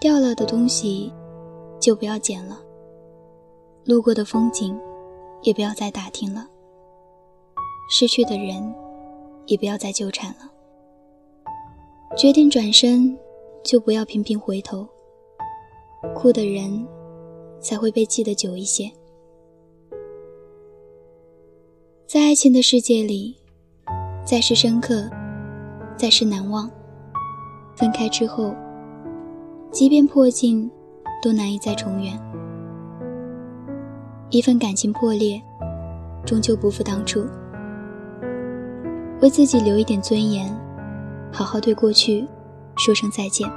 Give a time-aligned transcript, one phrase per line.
[0.00, 1.12] 掉了的东西
[1.80, 2.60] 就不要捡了，
[3.84, 4.78] 路过的风景
[5.42, 6.46] 也不要再打听了，
[7.90, 8.74] 失去的人
[9.46, 10.50] 也不要再纠缠了。
[12.16, 13.16] 决定转身，
[13.64, 14.86] 就不要频频回头。
[16.14, 16.86] 哭的人
[17.60, 18.90] 才会被记得久一些。
[22.06, 23.36] 在爱情的世界里，
[24.24, 25.10] 再是深刻，
[25.96, 26.70] 再是难忘，
[27.74, 28.54] 分开之后，
[29.70, 30.70] 即便破镜，
[31.22, 32.18] 都难以再重圆。
[34.30, 35.40] 一份感情破裂，
[36.24, 37.24] 终究不复当初。
[39.20, 40.48] 为自己留一点尊严，
[41.32, 42.26] 好好对过去
[42.76, 43.50] 说声再见。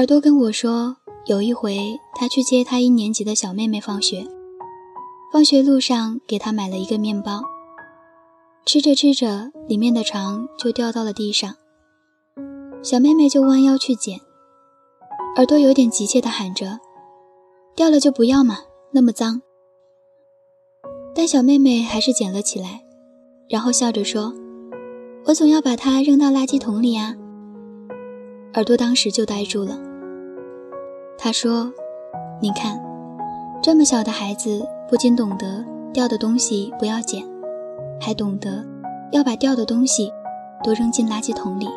[0.00, 4.26] 耳朵跟我说，有一回他去接他一年级的小妹妹放学，
[5.30, 7.42] 放学路上给她买了一个面包，
[8.64, 11.54] 吃着吃着，里面的肠就掉到了地上，
[12.82, 14.18] 小妹妹就弯腰去捡，
[15.36, 16.80] 耳朵有点急切地喊着
[17.76, 18.60] ：“掉了就不要嘛，
[18.92, 19.42] 那么脏。”
[21.14, 22.82] 但小妹妹还是捡了起来，
[23.50, 24.32] 然后笑着说
[25.28, 27.16] ：“我总要把它扔到垃圾桶里啊。”
[28.56, 29.89] 耳朵当时就呆住了。
[31.22, 31.70] 他说
[32.40, 32.82] ：“你看，
[33.62, 37.22] 这么小的孩子，不仅懂得掉的东西不要捡，
[38.00, 38.64] 还懂得
[39.12, 40.10] 要把掉的东西
[40.64, 41.68] 都扔进垃圾桶里。”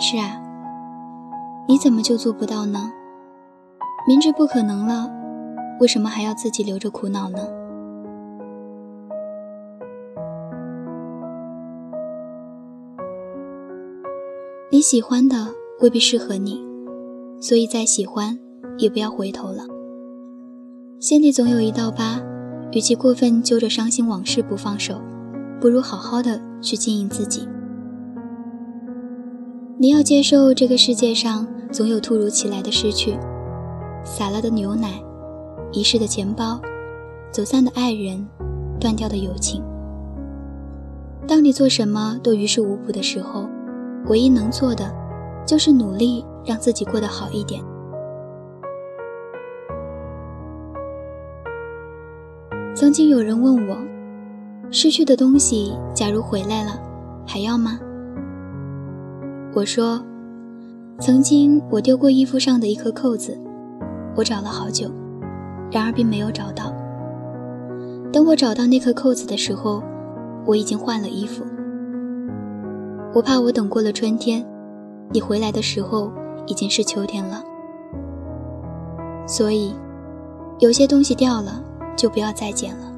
[0.00, 0.40] 是啊，
[1.68, 2.90] 你怎么就做不到呢？
[4.08, 5.10] 明知不可能了，
[5.80, 7.46] 为什么还要自己留着苦恼呢？
[14.70, 15.36] 你喜欢的
[15.80, 16.60] 未必适合你，
[17.40, 18.38] 所以再喜欢
[18.78, 19.64] 也不要回头了。
[21.00, 22.22] 心里总有一道疤，
[22.72, 25.00] 与其过分揪着伤心往事不放手，
[25.60, 27.48] 不如好好的去经营自己。
[29.78, 33.18] 你要接受这个世界上总有突如其来的失去，
[34.04, 35.02] 洒了的牛奶，
[35.72, 36.60] 遗失的钱包，
[37.32, 38.26] 走散的爱人，
[38.80, 39.62] 断掉的友情。
[41.26, 43.48] 当你做什么都于事无补的时候。
[44.08, 44.94] 唯一能做的，
[45.46, 47.62] 就是努力让自己过得好一点。
[52.74, 53.76] 曾经有人问我，
[54.70, 56.80] 失去的东西假如回来了，
[57.26, 57.78] 还要吗？
[59.54, 60.04] 我说，
[60.98, 63.38] 曾经我丢过衣服上的一颗扣子，
[64.16, 64.90] 我找了好久，
[65.70, 66.74] 然而并没有找到。
[68.12, 69.82] 等我找到那颗扣子的时候，
[70.44, 71.44] 我已经换了衣服。
[73.14, 74.44] 我怕我等过了春天，
[75.10, 76.10] 你回来的时候
[76.46, 77.42] 已经是秋天了。
[79.26, 79.74] 所以，
[80.58, 81.62] 有些东西掉了
[81.96, 82.92] 就不要再捡了。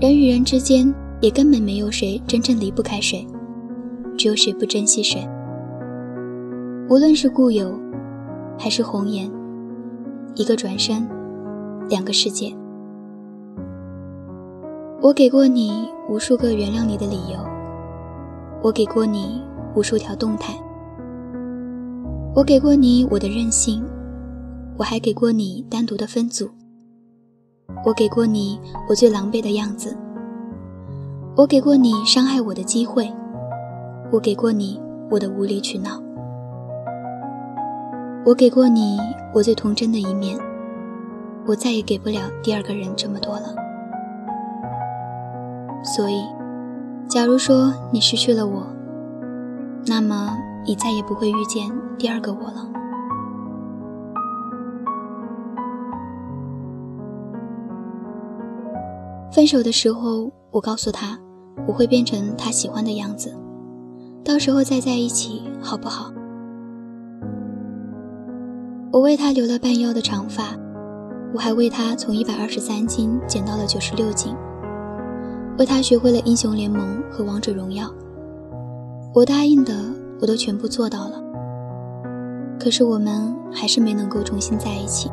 [0.00, 3.26] 人与人之间也根本没有谁真正离不开谁，
[4.16, 5.28] 只有谁不珍惜谁。
[6.88, 7.72] 无论是故友，
[8.58, 9.30] 还是红颜，
[10.34, 11.08] 一个转身，
[11.88, 12.52] 两个世界。
[15.00, 17.38] 我给过你无数个原谅你的理由。
[18.62, 19.42] 我给过你
[19.74, 20.54] 无数条动态，
[22.34, 23.84] 我给过你我的任性，
[24.78, 26.48] 我还给过你单独的分组，
[27.84, 29.94] 我给过你我最狼狈的样子，
[31.36, 33.12] 我给过你伤害我的机会，
[34.10, 36.00] 我给过你我的无理取闹，
[38.24, 38.98] 我给过你
[39.34, 40.38] 我最童真的一面，
[41.46, 43.54] 我再也给不了第二个人这么多了，
[45.84, 46.24] 所以。
[47.08, 48.66] 假如说你失去了我，
[49.86, 51.70] 那么你再也不会遇见
[52.02, 52.68] 第二个我了。
[59.30, 61.16] 分手的时候，我告诉他
[61.64, 63.32] 我会变成他喜欢的样子，
[64.24, 66.12] 到时候再在一起好不好？
[68.90, 70.56] 我为他留了半腰的长发，
[71.32, 74.34] 我还为他从一百二十三斤减到了九十六斤。
[75.56, 77.88] 为他学会了英雄联盟和王者荣耀，
[79.14, 79.72] 我答应的
[80.20, 81.22] 我都全部做到了。
[82.62, 85.10] 可是我们还是没能够重新在一起。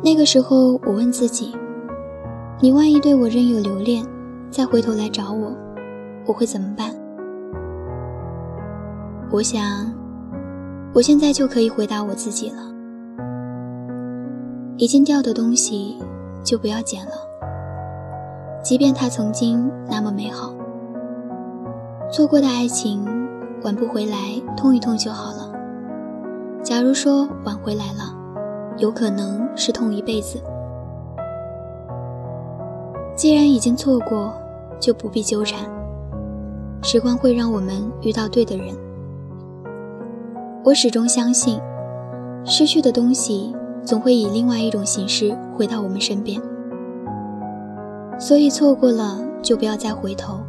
[0.00, 1.52] 那个时候，我问自己：
[2.60, 4.06] 你万一对我仍有留恋，
[4.48, 5.52] 再回头来找我，
[6.24, 6.94] 我会怎么办？
[9.32, 9.92] 我想，
[10.94, 12.62] 我现在就可以回答我自己了：
[14.76, 15.98] 已经掉的东西，
[16.44, 17.12] 就不要捡了。
[18.62, 20.54] 即便它曾经那么美好，
[22.12, 23.04] 错过的爱情
[23.62, 24.16] 挽不回来，
[24.56, 25.52] 痛一痛就好了。
[26.62, 28.14] 假如说挽回来了，
[28.78, 30.38] 有可能是痛一辈子。
[33.14, 34.32] 既然已经错过，
[34.78, 35.68] 就不必纠缠。
[36.82, 38.74] 时光会让我们遇到对的人。
[40.64, 41.60] 我始终相信，
[42.44, 43.54] 失去的东西
[43.84, 46.40] 总会以另外一种形式回到我们身边。
[48.18, 50.40] 所以错过了，就不要再回头。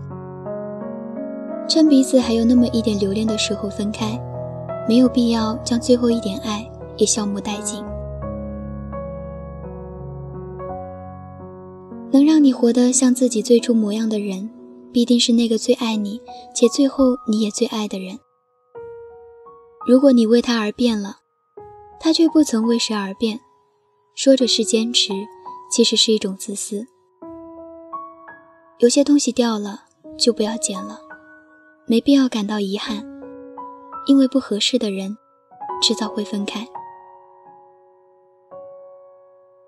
[1.74, 4.22] 趁彼此还有那么一点留恋的时候分开，
[4.90, 7.82] 没有必要将最后一点爱也消磨殆尽。
[12.12, 14.50] 能让你活得像自己最初模样的人，
[14.92, 16.20] 必定是那个最爱你
[16.54, 18.20] 且最后你也最爱的人。
[19.88, 21.20] 如果你为他而变了，
[22.02, 23.40] 他却不曾为谁而变，
[24.14, 25.14] 说着是坚持，
[25.72, 26.86] 其实是一种自私。
[28.80, 29.86] 有些东西掉了，
[30.18, 31.00] 就不要捡了。
[31.92, 33.04] 没必要感到遗憾，
[34.06, 35.18] 因为不合适的人，
[35.84, 36.66] 迟早会分开。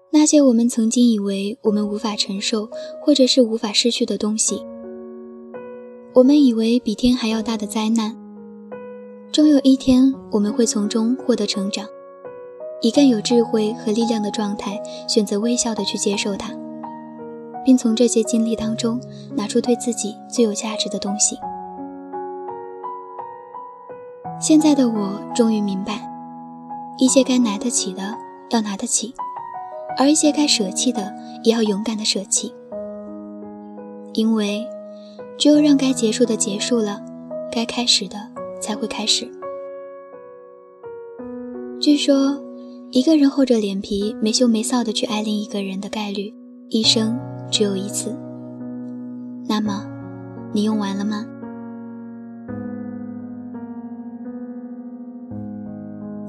[0.09, 2.69] 那些我们曾经以为我们无法承受，
[3.01, 4.65] 或者是无法失去的东西，
[6.13, 8.15] 我们以为比天还要大的灾难，
[9.29, 11.85] 终有一天我们会从中获得成长，
[12.79, 16.53] 以更有智慧和力量的状态，选择微笑的去接受它，
[17.65, 18.97] 并从这些经历当中
[19.35, 21.35] 拿出对自己最有价值的东西。
[24.43, 26.05] 现在的我终于明白，
[26.97, 28.13] 一些该拿得起的
[28.49, 29.13] 要拿得起，
[29.97, 32.53] 而一些该舍弃的也要勇敢的舍弃。
[34.11, 34.67] 因为，
[35.37, 37.01] 只有让该结束的结束了，
[37.53, 38.17] 该开始的
[38.59, 39.31] 才会开始。
[41.79, 42.37] 据说，
[42.91, 46.33] 一个人厚着脸皮没羞没臊的去爱另一个人的概率，
[46.67, 47.17] 一生
[47.49, 48.13] 只有一次。
[49.47, 49.87] 那么，
[50.51, 51.25] 你用完了吗？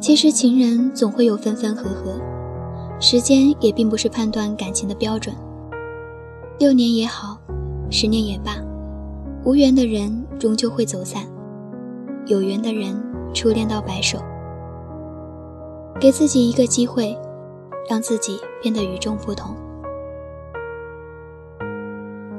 [0.04, 2.20] 其实情人总会有分分合合，
[3.00, 5.34] 时间也并不是判断感情的标准。
[6.58, 7.38] 六年也好，
[7.88, 8.58] 十年也罢，
[9.46, 11.22] 无缘的人终究会走散，
[12.26, 12.94] 有缘的人
[13.32, 14.18] 初恋到白首。
[15.98, 17.16] 给自己一个机会，
[17.88, 19.56] 让自己变得与众不同。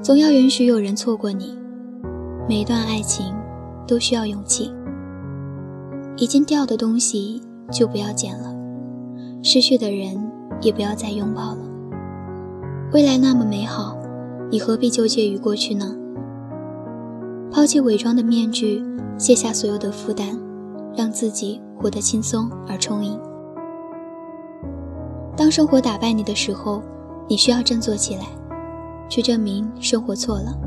[0.03, 1.57] 总要允许有人错过你，
[2.47, 3.33] 每一段爱情
[3.87, 4.71] 都需要勇气。
[6.15, 7.41] 已经掉的东西。
[7.71, 8.55] 就不要捡了，
[9.41, 10.31] 失去的人
[10.61, 11.59] 也不要再拥抱了。
[12.93, 13.97] 未来那么美好，
[14.51, 15.95] 你何必纠结于过去呢？
[17.51, 18.83] 抛弃伪装的面具，
[19.17, 20.37] 卸下所有的负担，
[20.95, 23.19] 让自己活得轻松而充盈。
[25.35, 26.81] 当生活打败你的时候，
[27.27, 28.25] 你需要振作起来，
[29.09, 30.57] 去证明生活错了。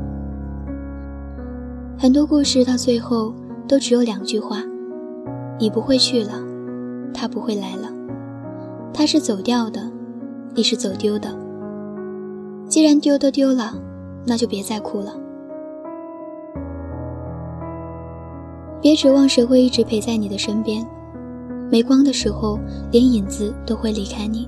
[1.97, 3.33] 很多故事到最后
[3.67, 4.63] 都只有两句话：
[5.59, 6.48] 你不会去了。
[7.13, 7.91] 他不会来了，
[8.93, 9.91] 他是走掉的，
[10.55, 11.37] 你是走丢的。
[12.67, 13.73] 既然丢都丢了，
[14.25, 15.15] 那就别再哭了。
[18.81, 20.85] 别指望谁会一直陪在你的身边，
[21.69, 22.57] 没光的时候，
[22.91, 24.47] 连影子都会离开你。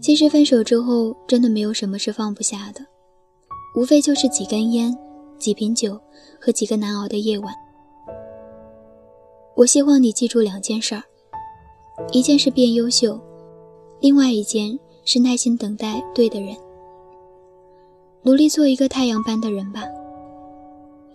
[0.00, 2.80] 其实分手之后，真的没有什么是放不下的，
[3.74, 4.94] 无非就是几根烟、
[5.38, 5.98] 几瓶酒
[6.40, 7.54] 和几个难熬的夜晚。
[9.58, 11.02] 我希望你记住两件事儿，
[12.12, 13.18] 一件是变优秀，
[13.98, 16.56] 另外一件是耐心等待对的人。
[18.22, 19.82] 努力做一个太阳般的人吧，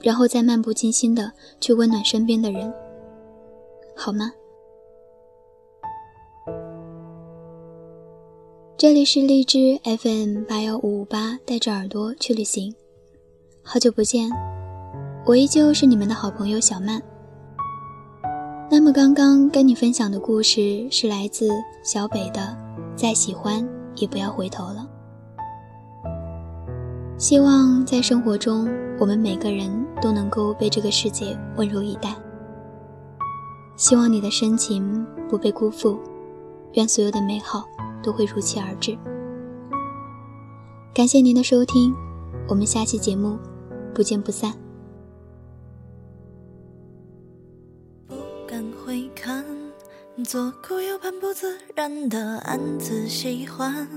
[0.02, 1.32] 然后再漫不经心的
[1.62, 2.74] 去温暖身边的人，
[3.96, 4.34] 好吗？
[8.76, 12.76] 这里是荔枝 FM 八幺五五八，带着耳朵去旅行。
[13.62, 14.30] 好久不见，
[15.26, 17.02] 我依旧是你们的好朋友小曼。
[18.84, 21.48] 那么刚刚跟你分享的故事是来自
[21.86, 22.42] 小北的
[22.98, 24.86] 《再喜欢也不要回头了》。
[27.18, 28.68] 希望在生活中，
[29.00, 29.72] 我们每个人
[30.02, 32.14] 都能够被这个世界温柔以待。
[33.78, 35.98] 希望你的深情不被辜负，
[36.74, 37.64] 愿所有的美好
[38.04, 38.98] 都会如期而至。
[40.94, 41.96] 感谢您的收听，
[42.50, 43.40] 我们下期节目
[43.96, 44.54] 不见不散。
[50.24, 53.88] 左顾右盼不自然的暗自喜欢，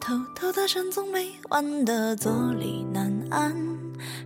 [0.00, 3.54] 偷偷搭讪总没完的坐立难安，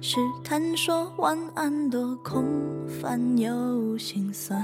[0.00, 2.45] 试探说晚安多空
[2.88, 4.59] 泛又心酸，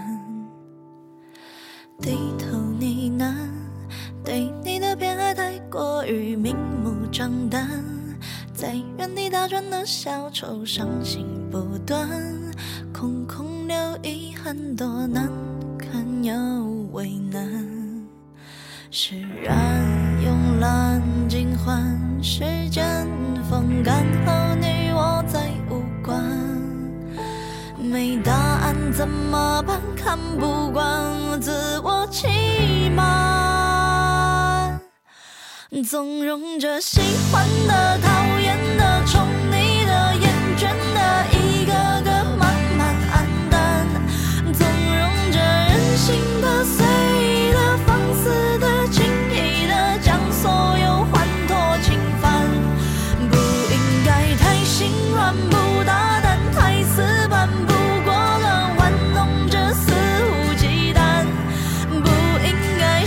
[2.01, 3.35] 低头呢喃，
[4.25, 7.69] 对你的偏爱太过于明目张胆，
[8.55, 12.09] 在原地打转的小丑伤心不断，
[12.95, 15.52] 空空留遗憾多难。
[16.23, 16.33] 有
[16.93, 17.43] 为难
[18.93, 19.85] 释然
[20.25, 23.05] 慵懒尽欢时间
[23.51, 26.23] 风干后你我再无关
[27.77, 30.87] 没答案怎么办看不惯
[31.29, 34.81] 我自我欺瞒
[35.85, 37.01] 纵容着喜
[37.33, 39.42] 欢的讨厌的宠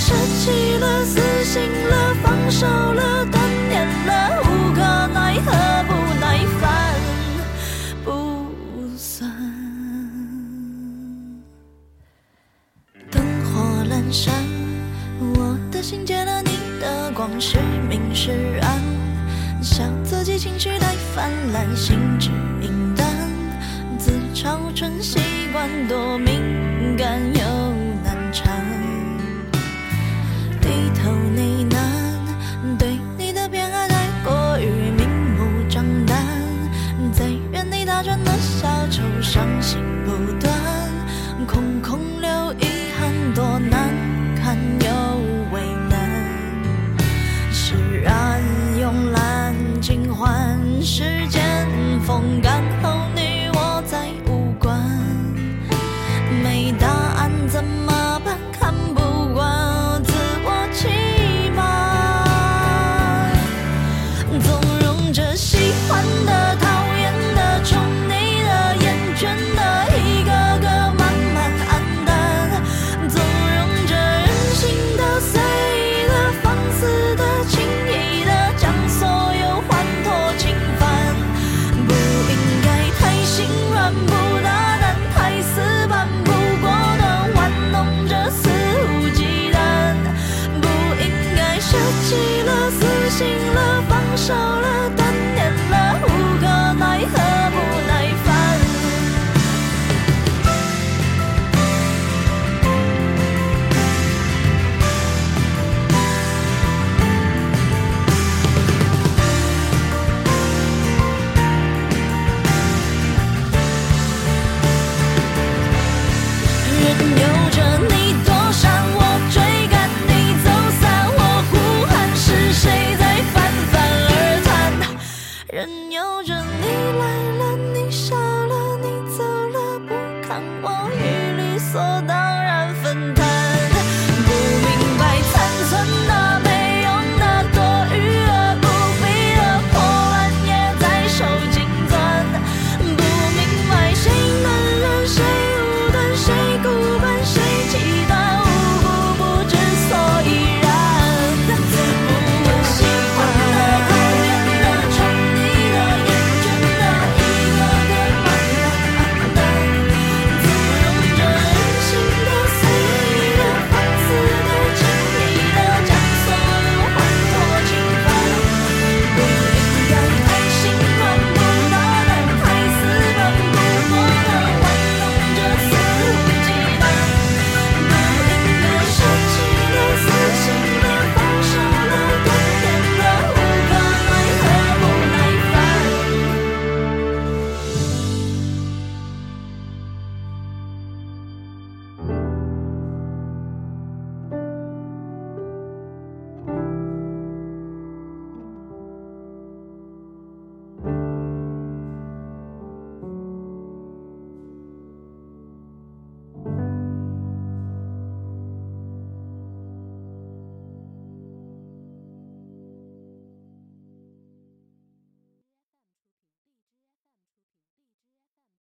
[0.07, 5.51] 舍弃了，死心了，放手了，断念了，无可奈何，
[5.88, 6.93] 不耐烦，
[8.03, 9.27] 不算。
[13.09, 14.31] 灯火阑珊，
[15.19, 17.57] 我的心借了你的光，是
[17.89, 18.29] 明是
[18.62, 18.79] 暗，
[19.63, 22.29] 笑自己情绪太泛滥，心直
[22.62, 23.07] 言淡，
[23.97, 25.17] 自嘲成习
[25.51, 27.41] 惯，多敏感又
[28.03, 28.95] 难缠。
[30.75, 36.17] 低头呢喃对你的偏爱太过于明目张胆
[37.13, 40.53] 在原地打转的小丑伤心不断
[41.48, 43.89] 空空留遗憾多难
[44.36, 44.91] 堪又
[45.53, 46.10] 为难
[47.53, 48.41] 释然
[48.77, 51.41] 慵懒尽欢时间
[52.01, 52.54] 风干